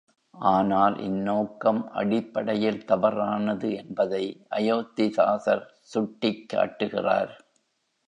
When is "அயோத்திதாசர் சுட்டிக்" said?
4.49-6.49